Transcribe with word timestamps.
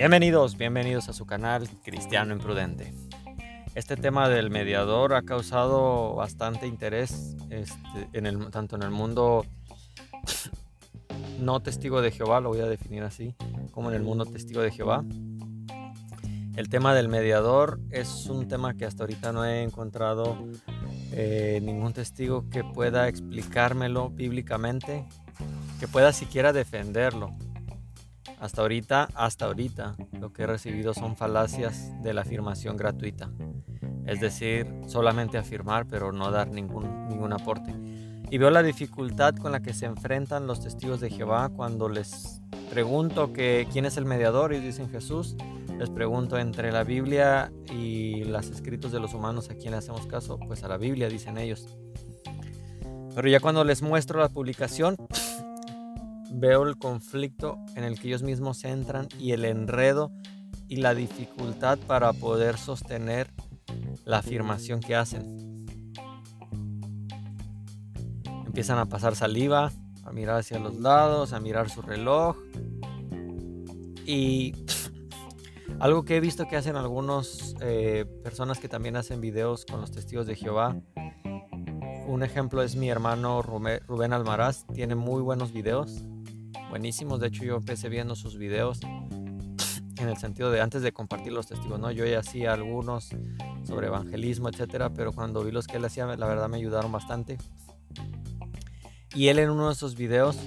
Bienvenidos, 0.00 0.56
bienvenidos 0.56 1.10
a 1.10 1.12
su 1.12 1.26
canal 1.26 1.68
Cristiano 1.84 2.32
Imprudente. 2.32 2.94
Este 3.74 3.98
tema 3.98 4.30
del 4.30 4.48
mediador 4.48 5.12
ha 5.12 5.20
causado 5.20 6.14
bastante 6.14 6.66
interés 6.66 7.36
este, 7.50 8.08
en 8.14 8.24
el, 8.24 8.50
tanto 8.50 8.76
en 8.76 8.82
el 8.82 8.92
mundo 8.92 9.44
no 11.38 11.60
testigo 11.60 12.00
de 12.00 12.12
Jehová, 12.12 12.40
lo 12.40 12.48
voy 12.48 12.60
a 12.60 12.66
definir 12.66 13.02
así, 13.02 13.34
como 13.72 13.90
en 13.90 13.96
el 13.96 14.02
mundo 14.02 14.24
testigo 14.24 14.62
de 14.62 14.70
Jehová. 14.70 15.04
El 16.56 16.70
tema 16.70 16.94
del 16.94 17.10
mediador 17.10 17.78
es 17.90 18.24
un 18.24 18.48
tema 18.48 18.72
que 18.72 18.86
hasta 18.86 19.02
ahorita 19.02 19.32
no 19.32 19.44
he 19.44 19.62
encontrado 19.62 20.46
eh, 21.12 21.60
ningún 21.62 21.92
testigo 21.92 22.48
que 22.48 22.64
pueda 22.64 23.06
explicármelo 23.06 24.08
bíblicamente, 24.08 25.04
que 25.78 25.86
pueda 25.86 26.14
siquiera 26.14 26.54
defenderlo. 26.54 27.36
Hasta 28.40 28.62
ahorita, 28.62 29.08
hasta 29.14 29.44
ahorita, 29.44 29.96
lo 30.18 30.32
que 30.32 30.44
he 30.44 30.46
recibido 30.46 30.94
son 30.94 31.14
falacias 31.14 31.92
de 32.02 32.14
la 32.14 32.22
afirmación 32.22 32.76
gratuita. 32.76 33.30
Es 34.06 34.20
decir, 34.20 34.66
solamente 34.86 35.36
afirmar, 35.36 35.86
pero 35.86 36.10
no 36.10 36.30
dar 36.30 36.48
ningún, 36.48 37.06
ningún 37.08 37.34
aporte. 37.34 37.74
Y 38.30 38.38
veo 38.38 38.50
la 38.50 38.62
dificultad 38.62 39.34
con 39.36 39.52
la 39.52 39.60
que 39.60 39.74
se 39.74 39.86
enfrentan 39.86 40.46
los 40.46 40.60
testigos 40.60 41.00
de 41.00 41.10
Jehová 41.10 41.50
cuando 41.50 41.88
les 41.88 42.40
pregunto 42.70 43.32
que, 43.32 43.68
quién 43.72 43.84
es 43.84 43.98
el 43.98 44.06
mediador 44.06 44.54
y 44.54 44.60
dicen 44.60 44.88
Jesús. 44.88 45.36
Les 45.78 45.90
pregunto 45.90 46.38
entre 46.38 46.72
la 46.72 46.84
Biblia 46.84 47.52
y 47.72 48.24
los 48.24 48.48
escritos 48.48 48.92
de 48.92 49.00
los 49.00 49.12
humanos 49.12 49.50
a 49.50 49.54
quién 49.54 49.72
le 49.72 49.78
hacemos 49.78 50.06
caso, 50.06 50.38
pues 50.38 50.62
a 50.62 50.68
la 50.68 50.76
Biblia 50.78 51.08
dicen 51.08 51.36
ellos. 51.36 51.76
Pero 53.14 53.28
ya 53.28 53.40
cuando 53.40 53.64
les 53.64 53.82
muestro 53.82 54.20
la 54.20 54.28
publicación, 54.28 54.96
veo 56.30 56.62
el 56.62 56.76
conflicto 56.76 57.58
en 57.74 57.84
el 57.84 57.98
que 57.98 58.08
ellos 58.08 58.22
mismos 58.22 58.64
entran 58.64 59.08
y 59.18 59.32
el 59.32 59.44
enredo 59.44 60.12
y 60.68 60.76
la 60.76 60.94
dificultad 60.94 61.78
para 61.86 62.12
poder 62.12 62.56
sostener 62.56 63.32
la 64.04 64.18
afirmación 64.18 64.80
que 64.80 64.94
hacen. 64.94 65.66
Empiezan 68.46 68.78
a 68.78 68.86
pasar 68.86 69.16
saliva, 69.16 69.72
a 70.04 70.12
mirar 70.12 70.38
hacia 70.38 70.58
los 70.58 70.76
lados, 70.76 71.32
a 71.32 71.40
mirar 71.40 71.70
su 71.70 71.82
reloj. 71.82 72.36
Y 74.06 74.54
algo 75.80 76.04
que 76.04 76.16
he 76.16 76.20
visto 76.20 76.46
que 76.48 76.56
hacen 76.56 76.76
algunas 76.76 77.56
eh, 77.60 78.06
personas 78.22 78.58
que 78.58 78.68
también 78.68 78.96
hacen 78.96 79.20
videos 79.20 79.64
con 79.66 79.80
los 79.80 79.90
testigos 79.90 80.26
de 80.26 80.36
Jehová. 80.36 80.80
Un 82.06 82.22
ejemplo 82.22 82.62
es 82.62 82.74
mi 82.76 82.90
hermano 82.90 83.42
Rubén 83.42 84.12
Almaraz. 84.12 84.66
Tiene 84.72 84.94
muy 84.94 85.22
buenos 85.22 85.52
videos 85.52 86.04
buenísimos. 86.68 87.20
De 87.20 87.28
hecho, 87.28 87.44
yo 87.44 87.56
empecé 87.56 87.88
viendo 87.88 88.14
sus 88.14 88.36
videos 88.36 88.80
en 88.82 90.08
el 90.08 90.16
sentido 90.16 90.50
de 90.50 90.60
antes 90.60 90.82
de 90.82 90.92
compartir 90.92 91.32
los 91.32 91.46
testigos, 91.46 91.78
¿no? 91.78 91.90
Yo 91.90 92.06
ya 92.06 92.20
hacía 92.20 92.52
algunos 92.52 93.10
sobre 93.64 93.88
evangelismo, 93.88 94.48
etcétera, 94.48 94.90
pero 94.90 95.12
cuando 95.12 95.44
vi 95.44 95.52
los 95.52 95.66
que 95.66 95.76
él 95.76 95.84
hacía, 95.84 96.06
la 96.06 96.26
verdad 96.26 96.48
me 96.48 96.56
ayudaron 96.56 96.90
bastante. 96.90 97.38
Y 99.14 99.28
él 99.28 99.38
en 99.38 99.50
uno 99.50 99.66
de 99.66 99.72
esos 99.74 99.96
videos 99.96 100.38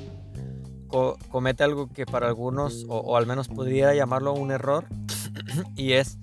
comete 1.29 1.63
algo 1.63 1.87
que 1.87 2.05
para 2.05 2.27
algunos, 2.27 2.85
o, 2.87 2.97
o 2.97 3.17
al 3.17 3.25
menos 3.25 3.47
podría 3.47 3.93
llamarlo 3.93 4.33
un 4.33 4.51
error, 4.51 4.85
y 5.75 5.93
es 5.93 6.17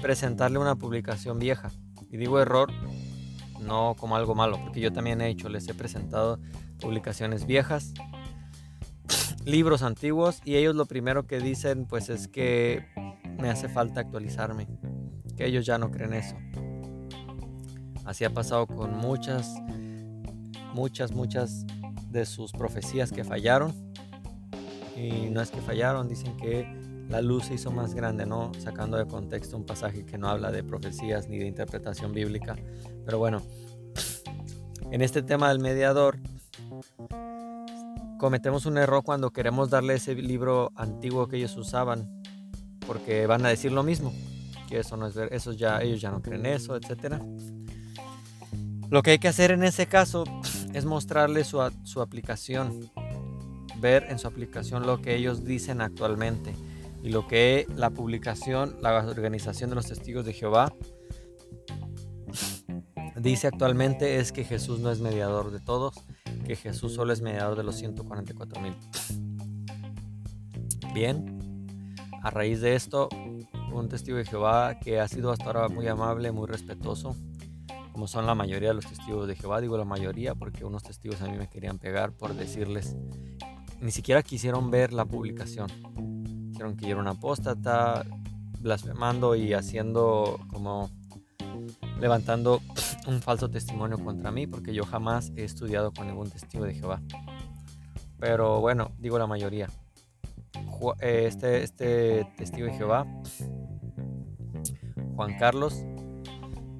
presentarle 0.00 0.58
una 0.58 0.76
publicación 0.76 1.38
vieja. 1.38 1.70
Y 2.10 2.16
digo 2.16 2.40
error 2.40 2.70
no 3.60 3.94
como 3.98 4.16
algo 4.16 4.34
malo, 4.34 4.58
porque 4.62 4.80
yo 4.80 4.92
también 4.92 5.20
he 5.20 5.28
hecho, 5.28 5.48
les 5.48 5.68
he 5.68 5.74
presentado 5.74 6.38
publicaciones 6.80 7.46
viejas 7.46 7.92
libros 9.46 9.82
antiguos 9.82 10.42
y 10.44 10.56
ellos 10.56 10.74
lo 10.74 10.86
primero 10.86 11.26
que 11.26 11.38
dicen 11.38 11.86
pues 11.86 12.10
es 12.10 12.26
que 12.26 12.84
me 13.40 13.48
hace 13.48 13.68
falta 13.68 14.00
actualizarme, 14.00 14.66
que 15.36 15.46
ellos 15.46 15.64
ya 15.64 15.78
no 15.78 15.90
creen 15.90 16.14
eso. 16.14 16.36
Así 18.04 18.24
ha 18.24 18.30
pasado 18.30 18.66
con 18.66 18.96
muchas, 18.96 19.54
muchas, 20.74 21.12
muchas 21.12 21.64
de 22.10 22.26
sus 22.26 22.52
profecías 22.52 23.12
que 23.12 23.24
fallaron. 23.24 23.72
Y 24.96 25.30
no 25.30 25.40
es 25.42 25.50
que 25.50 25.60
fallaron, 25.60 26.08
dicen 26.08 26.36
que 26.36 26.66
la 27.08 27.20
luz 27.20 27.46
se 27.46 27.54
hizo 27.54 27.70
más 27.70 27.94
grande, 27.94 28.26
¿no? 28.26 28.52
Sacando 28.58 28.96
de 28.96 29.06
contexto 29.06 29.56
un 29.56 29.66
pasaje 29.66 30.04
que 30.04 30.18
no 30.18 30.28
habla 30.28 30.50
de 30.50 30.64
profecías 30.64 31.28
ni 31.28 31.38
de 31.38 31.46
interpretación 31.46 32.12
bíblica. 32.12 32.56
Pero 33.04 33.18
bueno, 33.18 33.42
en 34.90 35.02
este 35.02 35.22
tema 35.22 35.50
del 35.50 35.60
mediador, 35.60 36.18
cometemos 38.18 38.66
un 38.66 38.78
error 38.78 39.02
cuando 39.04 39.30
queremos 39.30 39.70
darle 39.70 39.94
ese 39.94 40.14
libro 40.14 40.72
antiguo 40.74 41.28
que 41.28 41.36
ellos 41.36 41.56
usaban, 41.56 42.22
porque 42.86 43.26
van 43.26 43.44
a 43.44 43.48
decir 43.48 43.72
lo 43.72 43.82
mismo, 43.82 44.12
que 44.68 44.80
eso 44.80 44.96
no 44.96 45.06
es 45.06 45.14
ver, 45.14 45.32
eso 45.32 45.52
ya 45.52 45.80
ellos 45.80 46.00
ya 46.00 46.10
no 46.10 46.22
creen 46.22 46.46
eso, 46.46 46.76
etcétera. 46.76 47.20
Lo 48.88 49.02
que 49.02 49.12
hay 49.12 49.18
que 49.18 49.28
hacer 49.28 49.50
en 49.50 49.64
ese 49.64 49.86
caso 49.86 50.24
es 50.72 50.84
mostrarle 50.84 51.44
su, 51.44 51.60
su 51.82 52.00
aplicación, 52.00 52.90
ver 53.80 54.06
en 54.08 54.18
su 54.18 54.28
aplicación 54.28 54.86
lo 54.86 55.02
que 55.02 55.16
ellos 55.16 55.44
dicen 55.44 55.80
actualmente 55.80 56.54
y 57.02 57.10
lo 57.10 57.26
que 57.26 57.66
la 57.74 57.90
publicación, 57.90 58.76
la 58.80 58.98
organización 58.98 59.70
de 59.70 59.76
los 59.76 59.86
testigos 59.86 60.24
de 60.24 60.32
Jehová 60.32 60.72
dice 63.16 63.46
actualmente 63.46 64.18
es 64.18 64.32
que 64.32 64.44
Jesús 64.44 64.80
no 64.80 64.90
es 64.90 65.00
mediador 65.00 65.50
de 65.50 65.60
todos, 65.60 65.94
que 66.46 66.54
Jesús 66.54 66.94
solo 66.94 67.12
es 67.12 67.20
mediador 67.20 67.56
de 67.56 67.64
los 67.64 67.74
144 67.76 68.60
mil. 68.60 68.76
Bien, 70.94 71.66
a 72.22 72.30
raíz 72.30 72.60
de 72.60 72.76
esto, 72.76 73.08
un 73.72 73.88
testigo 73.88 74.16
de 74.16 74.24
Jehová 74.24 74.78
que 74.78 75.00
ha 75.00 75.08
sido 75.08 75.32
hasta 75.32 75.44
ahora 75.46 75.68
muy 75.68 75.88
amable, 75.88 76.30
muy 76.30 76.46
respetuoso, 76.46 77.16
como 77.92 78.06
son 78.06 78.26
la 78.26 78.34
mayoría 78.34 78.68
de 78.68 78.74
los 78.74 78.86
testigos 78.86 79.26
de 79.26 79.34
Jehová, 79.34 79.60
digo 79.60 79.76
la 79.76 79.84
mayoría 79.84 80.34
porque 80.34 80.64
unos 80.64 80.84
testigos 80.84 81.20
a 81.20 81.26
mí 81.26 81.36
me 81.36 81.48
querían 81.48 81.78
pegar 81.78 82.12
por 82.12 82.34
decirles, 82.34 82.96
ni 83.80 83.90
siquiera 83.90 84.22
quisieron 84.22 84.70
ver 84.70 84.92
la 84.92 85.04
publicación, 85.04 85.68
dijeron 86.50 86.76
que 86.76 86.84
yo 86.84 86.92
era 86.92 87.00
una 87.00 87.10
apóstata, 87.10 88.06
blasfemando 88.60 89.34
y 89.34 89.52
haciendo 89.52 90.38
como 90.52 90.90
levantando 92.00 92.60
un 93.06 93.22
falso 93.22 93.48
testimonio 93.48 93.98
contra 93.98 94.30
mí 94.30 94.46
porque 94.46 94.74
yo 94.74 94.84
jamás 94.84 95.32
he 95.36 95.44
estudiado 95.44 95.92
con 95.92 96.06
ningún 96.06 96.30
testigo 96.30 96.64
de 96.64 96.74
Jehová. 96.74 97.00
Pero 98.18 98.60
bueno, 98.60 98.92
digo 98.98 99.18
la 99.18 99.26
mayoría. 99.26 99.68
Eh, 101.00 101.24
este, 101.26 101.62
este 101.62 102.26
testigo 102.36 102.66
de 102.66 102.74
Jehová, 102.74 103.06
Juan 105.14 105.38
Carlos, 105.38 105.84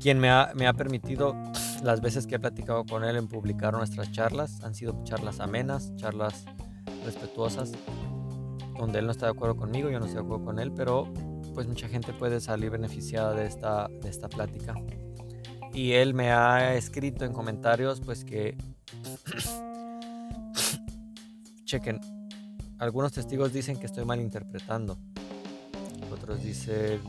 quien 0.00 0.18
me 0.18 0.30
ha, 0.30 0.52
me 0.54 0.66
ha 0.66 0.72
permitido 0.72 1.34
las 1.82 2.00
veces 2.00 2.26
que 2.26 2.36
he 2.36 2.38
platicado 2.38 2.84
con 2.84 3.04
él 3.04 3.16
en 3.16 3.28
publicar 3.28 3.72
nuestras 3.72 4.10
charlas, 4.12 4.62
han 4.62 4.74
sido 4.74 5.02
charlas 5.04 5.40
amenas, 5.40 5.94
charlas 5.96 6.44
respetuosas, 7.04 7.72
donde 8.78 8.98
él 8.98 9.06
no 9.06 9.12
está 9.12 9.26
de 9.26 9.32
acuerdo 9.32 9.56
conmigo, 9.56 9.90
yo 9.90 9.98
no 9.98 10.06
estoy 10.06 10.20
de 10.20 10.26
acuerdo 10.26 10.44
con 10.44 10.58
él, 10.58 10.72
pero 10.72 11.12
pues 11.54 11.66
mucha 11.66 11.88
gente 11.88 12.12
puede 12.12 12.40
salir 12.40 12.70
beneficiada 12.70 13.32
de 13.32 13.46
esta, 13.46 13.88
de 13.88 14.08
esta 14.08 14.28
plática 14.28 14.74
y 15.76 15.92
él 15.92 16.14
me 16.14 16.32
ha 16.32 16.74
escrito 16.74 17.26
en 17.26 17.34
comentarios 17.34 18.00
pues 18.00 18.24
que 18.24 18.56
chequen 21.64 22.00
algunos 22.78 23.12
testigos 23.12 23.52
dicen 23.52 23.78
que 23.78 23.84
estoy 23.84 24.06
malinterpretando 24.06 24.96
otros 26.10 26.42
dicen 26.42 27.02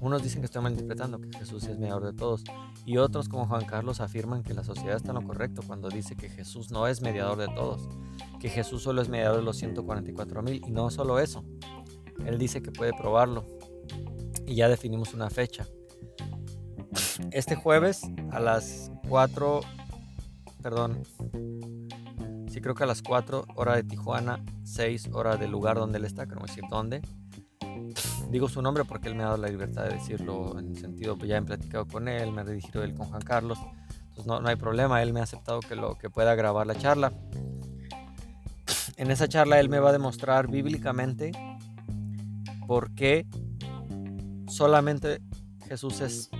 unos 0.00 0.22
dicen 0.22 0.40
que 0.40 0.46
estoy 0.46 0.62
malinterpretando 0.62 1.20
que 1.20 1.38
Jesús 1.38 1.64
es 1.64 1.78
mediador 1.78 2.06
de 2.06 2.14
todos 2.14 2.44
y 2.86 2.96
otros 2.96 3.28
como 3.28 3.46
Juan 3.46 3.66
Carlos 3.66 4.00
afirman 4.00 4.42
que 4.42 4.54
la 4.54 4.64
sociedad 4.64 4.96
está 4.96 5.10
en 5.10 5.16
lo 5.16 5.26
correcto 5.26 5.60
cuando 5.66 5.90
dice 5.90 6.16
que 6.16 6.30
Jesús 6.30 6.70
no 6.70 6.86
es 6.86 7.02
mediador 7.02 7.36
de 7.36 7.54
todos 7.54 7.90
que 8.40 8.48
Jesús 8.48 8.82
solo 8.82 9.02
es 9.02 9.10
mediador 9.10 9.40
de 9.40 9.44
los 9.44 9.58
144 9.58 10.42
mil 10.42 10.62
y 10.66 10.70
no 10.70 10.90
solo 10.90 11.20
eso 11.20 11.44
él 12.24 12.38
dice 12.38 12.62
que 12.62 12.72
puede 12.72 12.94
probarlo 12.94 13.44
y 14.46 14.54
ya 14.54 14.70
definimos 14.70 15.12
una 15.12 15.28
fecha 15.28 15.66
este 17.30 17.54
jueves 17.54 18.02
a 18.30 18.40
las 18.40 18.90
4, 19.08 19.60
perdón, 20.62 21.02
sí 22.48 22.60
creo 22.60 22.74
que 22.74 22.84
a 22.84 22.86
las 22.86 23.02
4 23.02 23.46
hora 23.54 23.76
de 23.76 23.84
Tijuana, 23.84 24.42
6 24.64 25.10
hora 25.12 25.36
del 25.36 25.50
lugar 25.50 25.76
donde 25.76 25.98
él 25.98 26.04
está, 26.04 26.26
que 26.26 26.34
no 26.34 26.42
decir 26.42 26.64
dónde. 26.68 27.02
Digo 28.30 28.48
su 28.48 28.62
nombre 28.62 28.84
porque 28.84 29.08
él 29.08 29.14
me 29.14 29.22
ha 29.22 29.26
dado 29.26 29.38
la 29.38 29.48
libertad 29.48 29.84
de 29.84 29.94
decirlo 29.94 30.58
en 30.58 30.68
el 30.68 30.78
sentido, 30.78 31.16
pues 31.16 31.28
ya 31.28 31.36
he 31.36 31.42
platicado 31.42 31.86
con 31.86 32.08
él, 32.08 32.32
me 32.32 32.40
ha 32.40 32.44
dirigido 32.44 32.82
él 32.82 32.94
con 32.94 33.06
Juan 33.06 33.22
Carlos, 33.22 33.58
entonces 33.98 34.26
no, 34.26 34.40
no 34.40 34.48
hay 34.48 34.56
problema, 34.56 35.02
él 35.02 35.12
me 35.12 35.20
ha 35.20 35.24
aceptado 35.24 35.60
que, 35.60 35.76
lo, 35.76 35.96
que 35.98 36.10
pueda 36.10 36.34
grabar 36.34 36.66
la 36.66 36.74
charla. 36.74 37.12
En 38.96 39.10
esa 39.10 39.28
charla 39.28 39.60
él 39.60 39.68
me 39.68 39.78
va 39.78 39.90
a 39.90 39.92
demostrar 39.92 40.48
bíblicamente 40.48 41.32
por 42.66 42.94
qué 42.94 43.26
solamente 44.48 45.20
Jesús 45.68 46.00
es 46.00 46.30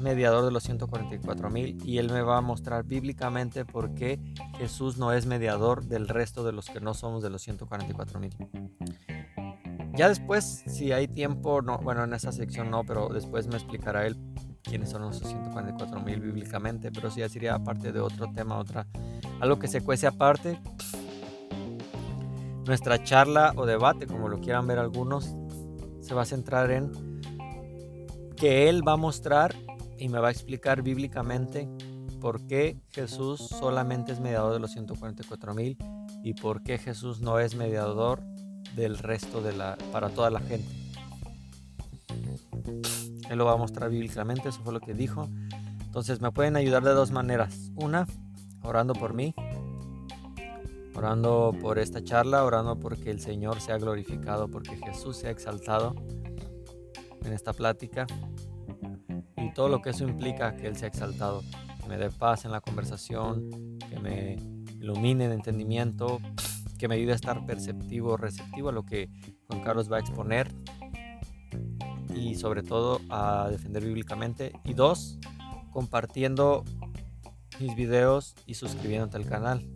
mediador 0.00 0.44
de 0.44 0.50
los 0.50 0.62
144 0.64 1.50
mil 1.50 1.78
y 1.84 1.98
él 1.98 2.10
me 2.10 2.22
va 2.22 2.38
a 2.38 2.40
mostrar 2.40 2.84
bíblicamente 2.84 3.64
por 3.64 3.94
qué 3.94 4.20
Jesús 4.58 4.98
no 4.98 5.12
es 5.12 5.26
mediador 5.26 5.84
del 5.84 6.08
resto 6.08 6.44
de 6.44 6.52
los 6.52 6.66
que 6.66 6.80
no 6.80 6.94
somos 6.94 7.22
de 7.22 7.30
los 7.30 7.42
144 7.42 8.20
mil. 8.20 8.34
ya 9.94 10.08
después, 10.08 10.62
si 10.66 10.92
hay 10.92 11.08
tiempo, 11.08 11.62
no, 11.62 11.78
bueno, 11.78 12.04
en 12.04 12.14
esa 12.14 12.32
sección 12.32 12.70
no, 12.70 12.84
pero 12.84 13.08
después 13.08 13.46
me 13.48 13.56
explicará 13.56 14.06
él 14.06 14.16
quiénes 14.62 14.90
son 14.90 15.02
los 15.02 15.18
144 15.18 16.00
mil 16.00 16.20
bíblicamente, 16.20 16.92
pero 16.92 17.10
sí 17.10 17.20
ya 17.20 17.28
sería 17.28 17.54
aparte 17.54 17.92
de 17.92 18.00
otro 18.00 18.30
tema, 18.32 18.58
otra, 18.58 18.86
algo 19.40 19.58
que 19.58 19.68
se 19.68 19.80
cuece 19.80 20.06
aparte. 20.06 20.60
Nuestra 22.66 23.02
charla 23.02 23.54
o 23.56 23.64
debate, 23.64 24.06
como 24.06 24.28
lo 24.28 24.40
quieran 24.40 24.66
ver 24.66 24.78
algunos, 24.78 25.34
se 26.00 26.14
va 26.14 26.22
a 26.22 26.26
centrar 26.26 26.70
en 26.70 26.92
que 28.36 28.68
él 28.68 28.86
va 28.86 28.92
a 28.92 28.96
mostrar 28.96 29.54
y 29.98 30.08
me 30.08 30.18
va 30.18 30.28
a 30.28 30.30
explicar 30.30 30.82
bíblicamente 30.82 31.68
por 32.20 32.46
qué 32.46 32.80
Jesús 32.90 33.40
solamente 33.40 34.12
es 34.12 34.20
mediador 34.20 34.52
de 34.52 34.60
los 34.60 34.72
144 34.72 35.54
mil 35.54 35.76
y 36.22 36.34
por 36.34 36.62
qué 36.62 36.78
Jesús 36.78 37.20
no 37.20 37.38
es 37.38 37.54
mediador 37.54 38.22
del 38.74 38.98
resto 38.98 39.40
de 39.40 39.52
la 39.52 39.76
para 39.92 40.10
toda 40.10 40.30
la 40.30 40.40
gente. 40.40 40.68
Él 43.30 43.38
lo 43.38 43.44
va 43.44 43.52
a 43.52 43.56
mostrar 43.56 43.90
bíblicamente, 43.90 44.48
eso 44.48 44.60
fue 44.62 44.72
lo 44.72 44.80
que 44.80 44.94
dijo. 44.94 45.28
Entonces 45.84 46.20
me 46.20 46.32
pueden 46.32 46.56
ayudar 46.56 46.82
de 46.82 46.92
dos 46.92 47.10
maneras. 47.10 47.70
Una, 47.74 48.06
orando 48.62 48.94
por 48.94 49.14
mí, 49.14 49.34
orando 50.94 51.54
por 51.60 51.78
esta 51.78 52.02
charla, 52.02 52.44
orando 52.44 52.78
porque 52.78 53.10
el 53.10 53.20
Señor 53.20 53.60
sea 53.60 53.78
glorificado, 53.78 54.48
porque 54.48 54.76
Jesús 54.76 55.18
sea 55.18 55.30
exaltado 55.30 55.94
en 57.24 57.32
esta 57.32 57.52
plática 57.52 58.06
y 59.40 59.52
todo 59.52 59.68
lo 59.68 59.80
que 59.80 59.90
eso 59.90 60.04
implica 60.04 60.56
que 60.56 60.66
Él 60.66 60.76
sea 60.76 60.88
exaltado, 60.88 61.42
que 61.80 61.88
me 61.88 61.96
dé 61.96 62.10
paz 62.10 62.44
en 62.44 62.52
la 62.52 62.60
conversación, 62.60 63.78
que 63.88 63.98
me 64.00 64.36
ilumine 64.80 65.26
en 65.26 65.32
entendimiento, 65.32 66.20
que 66.78 66.88
me 66.88 66.94
ayude 66.94 67.12
a 67.12 67.16
estar 67.16 67.44
perceptivo, 67.46 68.16
receptivo 68.16 68.68
a 68.68 68.72
lo 68.72 68.84
que 68.84 69.10
Juan 69.46 69.62
Carlos 69.62 69.90
va 69.90 69.96
a 69.96 70.00
exponer 70.00 70.52
y 72.14 72.34
sobre 72.36 72.62
todo 72.62 73.00
a 73.10 73.48
defender 73.50 73.84
bíblicamente. 73.84 74.52
Y 74.64 74.74
dos, 74.74 75.18
compartiendo 75.70 76.64
mis 77.60 77.74
videos 77.74 78.34
y 78.46 78.54
suscribiéndote 78.54 79.16
al 79.16 79.26
canal. 79.26 79.68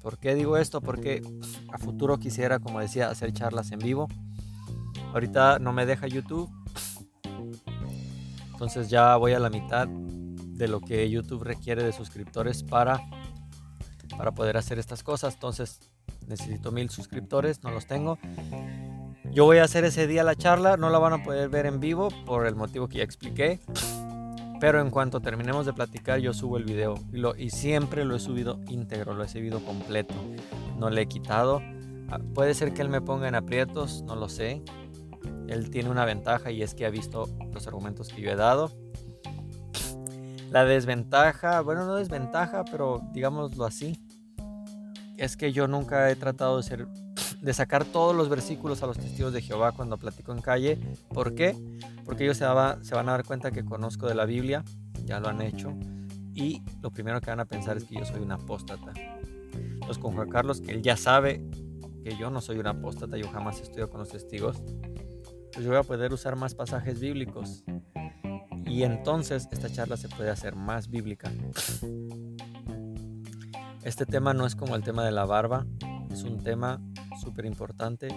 ¿Por 0.00 0.18
qué 0.18 0.34
digo 0.34 0.56
esto? 0.56 0.80
Porque 0.80 1.22
a 1.72 1.78
futuro 1.78 2.18
quisiera, 2.18 2.58
como 2.58 2.80
decía, 2.80 3.08
hacer 3.08 3.32
charlas 3.32 3.70
en 3.70 3.78
vivo. 3.78 4.08
Ahorita 5.12 5.58
no 5.58 5.72
me 5.72 5.86
deja 5.86 6.06
YouTube. 6.06 6.50
Entonces 8.62 8.90
ya 8.90 9.16
voy 9.16 9.32
a 9.32 9.40
la 9.40 9.50
mitad 9.50 9.88
de 9.88 10.68
lo 10.68 10.80
que 10.80 11.10
YouTube 11.10 11.42
requiere 11.42 11.82
de 11.82 11.90
suscriptores 11.90 12.62
para, 12.62 13.00
para 14.16 14.30
poder 14.30 14.56
hacer 14.56 14.78
estas 14.78 15.02
cosas. 15.02 15.34
Entonces 15.34 15.80
necesito 16.28 16.70
mil 16.70 16.88
suscriptores, 16.88 17.64
no 17.64 17.72
los 17.72 17.88
tengo. 17.88 18.20
Yo 19.32 19.46
voy 19.46 19.58
a 19.58 19.64
hacer 19.64 19.84
ese 19.84 20.06
día 20.06 20.22
la 20.22 20.36
charla, 20.36 20.76
no 20.76 20.90
la 20.90 21.00
van 21.00 21.12
a 21.12 21.24
poder 21.24 21.48
ver 21.48 21.66
en 21.66 21.80
vivo 21.80 22.06
por 22.24 22.46
el 22.46 22.54
motivo 22.54 22.86
que 22.86 22.98
ya 22.98 23.02
expliqué. 23.02 23.58
Pero 24.60 24.80
en 24.80 24.90
cuanto 24.90 25.18
terminemos 25.18 25.66
de 25.66 25.72
platicar, 25.72 26.20
yo 26.20 26.32
subo 26.32 26.56
el 26.56 26.62
video. 26.62 26.94
Y, 27.12 27.16
lo, 27.16 27.34
y 27.34 27.50
siempre 27.50 28.04
lo 28.04 28.14
he 28.14 28.20
subido 28.20 28.60
íntegro, 28.68 29.12
lo 29.12 29.24
he 29.24 29.28
subido 29.28 29.58
completo. 29.64 30.14
No 30.78 30.88
le 30.88 31.02
he 31.02 31.06
quitado. 31.08 31.60
Ah, 32.12 32.20
puede 32.32 32.54
ser 32.54 32.72
que 32.72 32.82
él 32.82 32.90
me 32.90 33.00
ponga 33.00 33.26
en 33.26 33.34
aprietos, 33.34 34.02
no 34.02 34.14
lo 34.14 34.28
sé. 34.28 34.62
Él 35.48 35.70
tiene 35.70 35.90
una 35.90 36.04
ventaja 36.04 36.50
y 36.50 36.62
es 36.62 36.74
que 36.74 36.86
ha 36.86 36.90
visto 36.90 37.28
los 37.52 37.66
argumentos 37.66 38.08
que 38.08 38.22
yo 38.22 38.30
he 38.30 38.36
dado. 38.36 38.72
La 40.50 40.64
desventaja, 40.64 41.60
bueno, 41.62 41.86
no 41.86 41.94
desventaja, 41.94 42.64
pero 42.64 43.00
digámoslo 43.12 43.64
así, 43.64 43.98
es 45.16 45.36
que 45.36 45.52
yo 45.52 45.66
nunca 45.66 46.10
he 46.10 46.16
tratado 46.16 46.58
de 46.58 46.62
ser 46.62 46.88
de 47.42 47.52
sacar 47.52 47.84
todos 47.84 48.14
los 48.14 48.28
versículos 48.28 48.84
a 48.84 48.86
los 48.86 48.96
testigos 48.96 49.32
de 49.32 49.42
Jehová 49.42 49.72
cuando 49.72 49.98
platico 49.98 50.32
en 50.32 50.40
calle. 50.40 50.78
¿Por 51.08 51.34
qué? 51.34 51.56
Porque 52.04 52.22
ellos 52.22 52.36
se, 52.36 52.44
se 52.82 52.94
van 52.94 53.08
a 53.08 53.12
dar 53.12 53.24
cuenta 53.24 53.50
que 53.50 53.64
conozco 53.64 54.06
de 54.06 54.14
la 54.14 54.26
Biblia, 54.26 54.62
ya 55.04 55.18
lo 55.18 55.28
han 55.28 55.42
hecho, 55.42 55.74
y 56.34 56.62
lo 56.80 56.90
primero 56.90 57.20
que 57.20 57.30
van 57.30 57.40
a 57.40 57.44
pensar 57.44 57.76
es 57.76 57.84
que 57.84 57.96
yo 57.96 58.04
soy 58.04 58.20
un 58.20 58.30
apóstata. 58.30 58.92
Entonces 59.52 59.98
con 59.98 60.14
Juan 60.14 60.30
Carlos, 60.30 60.60
que 60.60 60.70
él 60.70 60.82
ya 60.82 60.96
sabe 60.96 61.44
que 62.04 62.16
yo 62.16 62.30
no 62.30 62.40
soy 62.40 62.58
un 62.58 62.66
apóstata, 62.68 63.16
yo 63.16 63.28
jamás 63.28 63.60
estudio 63.60 63.90
con 63.90 64.00
los 64.00 64.08
testigos, 64.08 64.62
pues 65.52 65.64
yo 65.64 65.70
voy 65.70 65.78
a 65.78 65.82
poder 65.82 66.12
usar 66.12 66.36
más 66.36 66.54
pasajes 66.54 67.00
bíblicos. 67.00 67.64
Y 68.66 68.84
entonces 68.84 69.48
esta 69.52 69.70
charla 69.70 69.96
se 69.96 70.08
puede 70.08 70.30
hacer 70.30 70.54
más 70.54 70.88
bíblica. 70.88 71.30
Este 73.82 74.06
tema 74.06 74.32
no 74.32 74.46
es 74.46 74.56
como 74.56 74.76
el 74.76 74.82
tema 74.82 75.04
de 75.04 75.12
la 75.12 75.24
barba, 75.24 75.66
es 76.10 76.22
un 76.22 76.42
tema 76.42 76.80
súper 77.20 77.44
importante. 77.44 78.08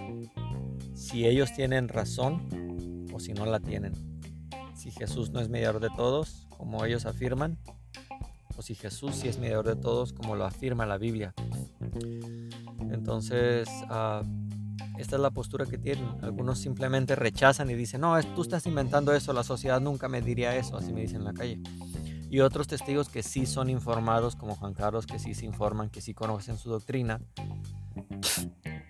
Si 0.94 1.26
ellos 1.26 1.52
tienen 1.52 1.88
razón 1.88 3.06
o 3.12 3.20
si 3.20 3.34
no 3.34 3.44
la 3.44 3.60
tienen. 3.60 3.92
Si 4.74 4.90
Jesús 4.90 5.30
no 5.30 5.40
es 5.40 5.48
mediador 5.48 5.80
de 5.80 5.90
todos, 5.96 6.46
como 6.56 6.84
ellos 6.84 7.04
afirman, 7.04 7.58
o 8.56 8.62
si 8.62 8.74
Jesús 8.74 9.16
sí 9.16 9.28
es 9.28 9.38
mediador 9.38 9.66
de 9.66 9.76
todos, 9.76 10.12
como 10.12 10.36
lo 10.36 10.44
afirma 10.44 10.86
la 10.86 10.96
Biblia. 10.96 11.34
Entonces, 12.90 13.68
ah, 13.90 14.22
esta 14.98 15.16
es 15.16 15.22
la 15.22 15.30
postura 15.30 15.66
que 15.66 15.78
tienen. 15.78 16.06
Algunos 16.22 16.58
simplemente 16.58 17.16
rechazan 17.16 17.70
y 17.70 17.74
dicen, 17.74 18.00
no, 18.00 18.20
tú 18.34 18.42
estás 18.42 18.66
inventando 18.66 19.12
eso, 19.12 19.32
la 19.32 19.44
sociedad 19.44 19.80
nunca 19.80 20.08
me 20.08 20.22
diría 20.22 20.56
eso, 20.56 20.76
así 20.76 20.92
me 20.92 21.02
dicen 21.02 21.18
en 21.18 21.24
la 21.24 21.32
calle. 21.32 21.60
Y 22.28 22.40
otros 22.40 22.66
testigos 22.66 23.08
que 23.08 23.22
sí 23.22 23.46
son 23.46 23.70
informados, 23.70 24.34
como 24.34 24.56
Juan 24.56 24.74
Carlos, 24.74 25.06
que 25.06 25.18
sí 25.18 25.34
se 25.34 25.46
informan, 25.46 25.90
que 25.90 26.00
sí 26.00 26.12
conocen 26.12 26.58
su 26.58 26.70
doctrina, 26.70 27.20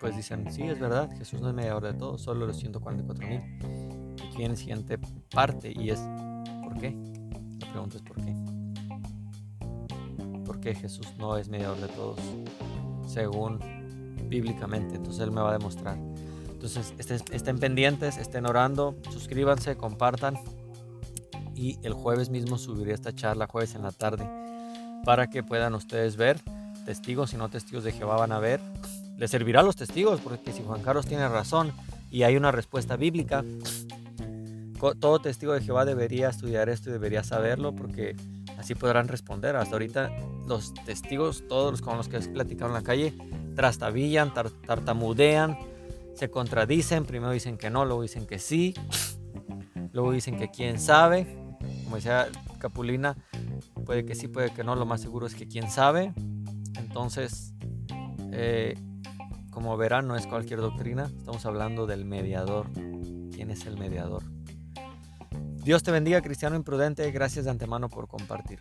pues 0.00 0.16
dicen, 0.16 0.50
sí, 0.50 0.62
es 0.62 0.78
verdad, 0.78 1.10
Jesús 1.18 1.40
no 1.40 1.48
es 1.48 1.54
mediador 1.54 1.84
de 1.84 1.94
todo, 1.94 2.16
solo 2.18 2.46
los 2.46 2.56
144 2.58 3.26
mil. 3.26 3.40
Aquí 4.14 4.38
viene 4.38 4.54
la 4.54 4.56
siguiente 4.56 4.98
parte 5.30 5.72
y 5.74 5.90
es, 5.90 6.00
¿por 6.62 6.78
qué? 6.78 6.96
La 7.60 7.70
pregunta 7.70 7.96
es 7.96 8.02
¿por 8.02 8.16
qué? 8.16 8.34
¿Por 10.44 10.60
qué 10.60 10.74
Jesús 10.74 11.06
no 11.18 11.36
es 11.36 11.48
mediador 11.48 11.78
de 11.78 11.88
todos? 11.88 12.20
Según 13.06 13.75
bíblicamente, 14.28 14.96
entonces 14.96 15.22
Él 15.22 15.30
me 15.30 15.40
va 15.40 15.50
a 15.50 15.58
demostrar. 15.58 15.98
Entonces, 16.50 16.94
estén 17.30 17.58
pendientes, 17.58 18.16
estén 18.16 18.46
orando, 18.46 18.96
suscríbanse, 19.10 19.76
compartan. 19.76 20.36
Y 21.54 21.78
el 21.82 21.94
jueves 21.94 22.28
mismo 22.28 22.58
subiré 22.58 22.92
esta 22.92 23.14
charla, 23.14 23.46
jueves 23.46 23.74
en 23.74 23.82
la 23.82 23.92
tarde, 23.92 24.28
para 25.04 25.28
que 25.28 25.42
puedan 25.42 25.74
ustedes 25.74 26.16
ver. 26.16 26.40
Testigos 26.84 27.32
y 27.32 27.36
no 27.36 27.48
testigos 27.48 27.84
de 27.84 27.92
Jehová 27.92 28.16
van 28.16 28.32
a 28.32 28.38
ver 28.38 28.60
le 29.16 29.28
servirá 29.28 29.60
a 29.60 29.62
los 29.62 29.76
testigos, 29.76 30.20
porque 30.20 30.52
si 30.52 30.62
Juan 30.62 30.82
Carlos 30.82 31.06
tiene 31.06 31.28
razón 31.28 31.72
y 32.10 32.22
hay 32.22 32.36
una 32.36 32.52
respuesta 32.52 32.96
bíblica, 32.96 33.44
todo 35.00 35.18
testigo 35.20 35.54
de 35.54 35.62
Jehová 35.62 35.84
debería 35.84 36.28
estudiar 36.28 36.68
esto 36.68 36.90
y 36.90 36.92
debería 36.92 37.24
saberlo, 37.24 37.74
porque 37.74 38.14
así 38.58 38.74
podrán 38.74 39.08
responder. 39.08 39.56
Hasta 39.56 39.74
ahorita 39.74 40.10
los 40.46 40.74
testigos, 40.74 41.44
todos 41.48 41.70
los 41.70 41.80
con 41.80 41.96
los 41.96 42.08
que 42.08 42.18
he 42.18 42.28
platicado 42.28 42.70
en 42.70 42.74
la 42.74 42.82
calle, 42.82 43.14
trastabillan, 43.56 44.32
tartamudean, 44.32 45.58
se 46.14 46.30
contradicen, 46.30 47.04
primero 47.04 47.32
dicen 47.32 47.58
que 47.58 47.70
no, 47.70 47.84
luego 47.84 48.02
dicen 48.02 48.26
que 48.26 48.38
sí, 48.38 48.74
luego 49.92 50.12
dicen 50.12 50.38
que 50.38 50.50
quién 50.50 50.78
sabe, 50.78 51.26
como 51.84 51.96
decía 51.96 52.28
Capulina, 52.58 53.16
puede 53.84 54.04
que 54.04 54.14
sí, 54.14 54.28
puede 54.28 54.50
que 54.52 54.62
no, 54.62 54.76
lo 54.76 54.86
más 54.86 55.00
seguro 55.00 55.26
es 55.26 55.34
que 55.34 55.48
quién 55.48 55.70
sabe. 55.70 56.12
Entonces, 56.78 57.54
eh, 58.32 58.74
como 59.50 59.76
verán, 59.76 60.06
no 60.06 60.16
es 60.16 60.26
cualquier 60.26 60.60
doctrina, 60.60 61.10
estamos 61.18 61.44
hablando 61.46 61.86
del 61.86 62.04
mediador. 62.04 62.70
¿Quién 63.32 63.50
es 63.50 63.66
el 63.66 63.76
mediador? 63.78 64.22
Dios 65.64 65.82
te 65.82 65.90
bendiga, 65.90 66.20
cristiano 66.20 66.56
imprudente, 66.56 67.10
gracias 67.10 67.44
de 67.44 67.50
antemano 67.50 67.88
por 67.88 68.06
compartir. 68.06 68.60